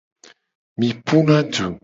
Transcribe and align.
Mi 0.79 0.89
puna 1.11 1.39
du. 1.55 1.71